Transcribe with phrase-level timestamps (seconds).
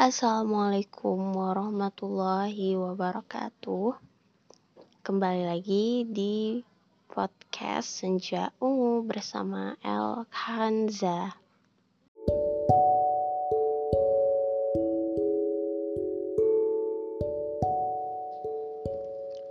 [0.00, 4.00] Assalamualaikum warahmatullahi wabarakatuh.
[5.04, 6.64] Kembali lagi di
[7.04, 11.36] podcast Senja Ungu bersama El Hanza.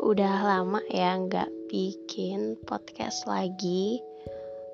[0.01, 4.01] Udah lama ya nggak bikin podcast lagi.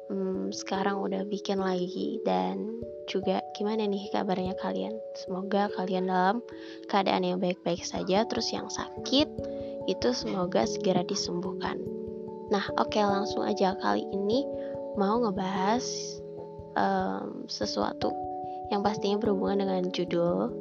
[0.05, 2.77] Hmm, sekarang udah bikin lagi dan
[3.09, 4.93] juga gimana nih kabarnya kalian?
[5.17, 6.45] Semoga kalian dalam
[6.85, 8.21] keadaan yang baik-baik saja.
[8.29, 9.25] Terus yang sakit
[9.89, 11.81] itu semoga segera disembuhkan.
[12.53, 14.45] Nah, oke okay, langsung aja kali ini
[14.93, 15.85] mau ngebahas
[16.77, 18.13] um, sesuatu
[18.69, 20.53] yang pastinya berhubungan dengan judul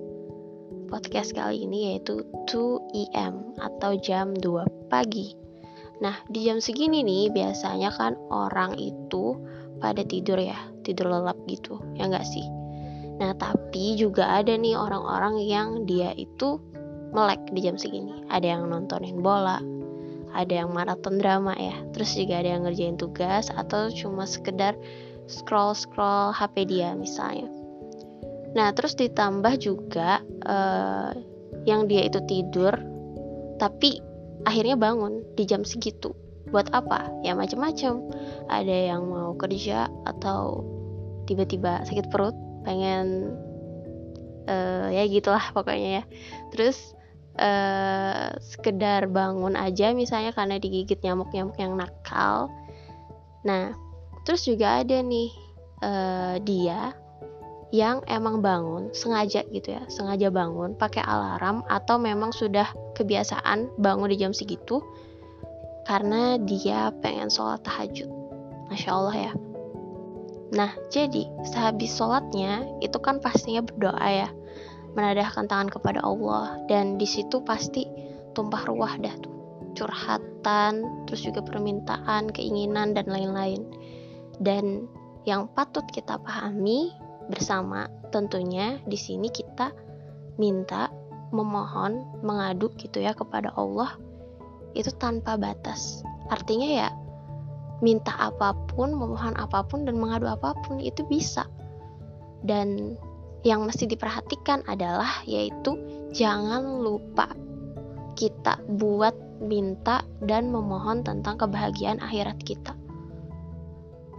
[0.89, 5.37] podcast kali ini yaitu 2 EM atau jam 2 pagi.
[6.03, 9.39] Nah, di jam segini nih biasanya kan orang itu
[9.79, 12.47] pada tidur ya, tidur lelap gitu, ya enggak sih?
[13.23, 16.59] Nah, tapi juga ada nih orang-orang yang dia itu
[17.15, 18.27] melek di jam segini.
[18.27, 19.63] Ada yang nontonin bola,
[20.35, 24.75] ada yang maraton drama ya, terus juga ada yang ngerjain tugas atau cuma sekedar
[25.31, 27.47] scroll-scroll HP dia misalnya.
[28.55, 31.11] Nah, terus ditambah juga uh,
[31.67, 32.75] yang dia itu tidur,
[33.63, 34.03] tapi
[34.45, 36.13] akhirnya bangun di jam segitu.
[36.53, 37.11] Buat apa?
[37.25, 38.05] Ya macam-macam
[38.47, 40.63] ada yang mau kerja atau
[41.25, 43.33] tiba-tiba sakit perut pengen
[44.49, 46.05] uh, ya gitulah pokoknya ya.
[46.53, 46.95] Terus
[47.41, 52.53] uh, sekedar bangun aja misalnya karena digigit nyamuk-nyamuk yang nakal.
[53.43, 53.75] Nah
[54.25, 55.31] terus juga ada nih
[55.85, 56.97] uh, dia
[57.75, 64.15] yang emang bangun sengaja gitu ya sengaja bangun pakai alarm atau memang sudah kebiasaan bangun
[64.15, 64.79] di jam segitu
[65.85, 68.09] karena dia pengen sholat tahajud.
[68.73, 69.33] Masya Allah ya.
[70.57, 74.29] Nah jadi sehabis sholatnya itu kan pastinya berdoa ya.
[74.97, 76.57] Menadahkan tangan kepada Allah.
[76.71, 77.85] Dan di situ pasti
[78.33, 79.35] tumpah ruah dah tuh.
[79.75, 83.67] Curhatan terus juga permintaan keinginan dan lain-lain.
[84.41, 84.89] Dan
[85.29, 87.89] yang patut kita pahami bersama.
[88.11, 89.73] Tentunya di sini kita
[90.39, 90.91] minta,
[91.35, 93.97] memohon, mengadu gitu ya kepada Allah
[94.75, 96.03] itu tanpa batas.
[96.31, 96.89] Artinya ya
[97.83, 101.47] minta apa pun, memohon apa pun dan mengadu apa pun itu bisa.
[102.45, 102.99] Dan
[103.45, 105.77] yang mesti diperhatikan adalah yaitu
[106.17, 107.29] jangan lupa
[108.15, 109.13] kita buat
[109.43, 112.73] minta dan memohon tentang kebahagiaan akhirat kita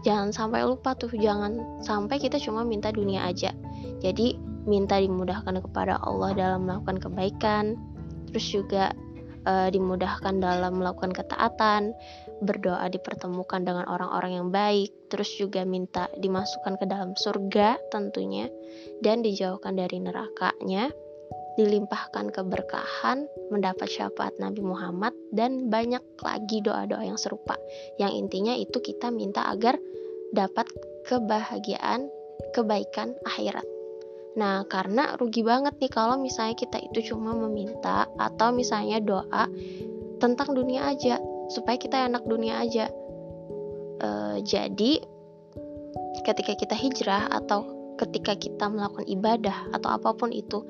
[0.05, 3.49] jangan sampai lupa tuh jangan sampai kita cuma minta dunia aja.
[4.05, 4.37] Jadi
[4.69, 7.73] minta dimudahkan kepada Allah dalam melakukan kebaikan
[8.29, 8.91] terus juga
[9.45, 11.93] e, dimudahkan dalam melakukan ketaatan
[12.43, 18.49] berdoa dipertemukan dengan orang-orang yang baik terus juga minta dimasukkan ke dalam surga tentunya
[18.99, 20.91] dan dijauhkan dari nerakanya
[21.55, 27.55] dilimpahkan keberkahan, mendapat syafaat Nabi Muhammad, dan banyak lagi doa-doa yang serupa.
[27.95, 29.79] Yang intinya itu kita minta agar
[30.35, 30.67] dapat
[31.07, 32.11] kebahagiaan,
[32.51, 33.63] kebaikan akhirat.
[34.35, 39.47] Nah, karena rugi banget nih kalau misalnya kita itu cuma meminta atau misalnya doa
[40.19, 42.91] tentang dunia aja, supaya kita enak dunia aja.
[44.03, 44.09] E,
[44.43, 44.99] jadi,
[46.27, 47.63] ketika kita hijrah atau
[47.95, 50.67] ketika kita melakukan ibadah atau apa pun itu,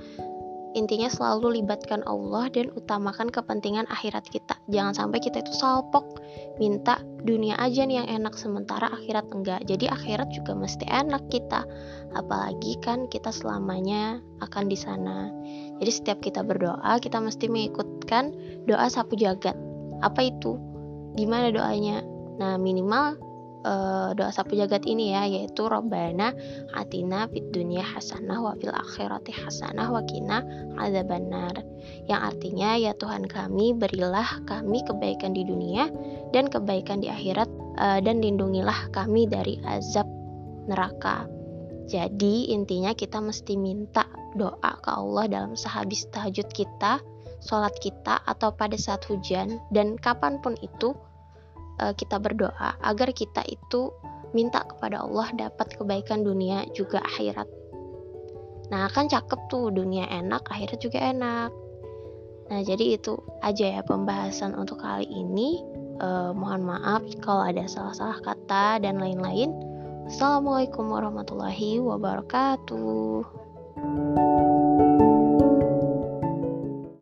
[0.76, 4.60] intinya selalu libatkan Allah dan utamakan kepentingan akhirat kita.
[4.68, 6.20] Jangan sampai kita itu salpok
[6.60, 9.64] minta dunia aja nih yang enak sementara akhirat enggak.
[9.64, 11.64] Jadi akhirat juga mesti enak kita.
[12.12, 15.32] Apalagi kan kita selamanya akan di sana.
[15.80, 18.36] Jadi setiap kita berdoa kita mesti mengikutkan
[18.68, 19.56] doa sapu jagat.
[20.04, 20.60] Apa itu?
[21.16, 22.04] Gimana doanya?
[22.36, 23.16] Nah minimal
[23.66, 26.32] uh, doa sapu jagat ini ya yaitu Robbana
[26.78, 30.46] atina fid dunya hasanah wa fil akhirati hasanah wa kina
[30.78, 31.66] adzabannar.
[32.06, 35.90] Yang artinya ya Tuhan kami berilah kami kebaikan di dunia
[36.30, 37.50] dan kebaikan di akhirat
[37.82, 40.06] uh, dan lindungilah kami dari azab
[40.70, 41.26] neraka.
[41.86, 46.98] Jadi intinya kita mesti minta doa ke Allah dalam sehabis tahajud kita,
[47.46, 50.98] sholat kita, atau pada saat hujan, dan kapan pun itu
[51.82, 53.92] uh, kita berdoa agar kita itu
[54.36, 57.48] minta kepada Allah dapat kebaikan dunia juga akhirat.
[58.74, 61.54] Nah, kan cakep tuh dunia enak, akhirat juga enak.
[62.46, 65.64] Nah, jadi itu aja ya pembahasan untuk kali ini.
[65.96, 69.56] Uh, mohon maaf kalau ada salah-salah kata dan lain-lain.
[70.12, 73.24] Assalamualaikum warahmatullahi wabarakatuh.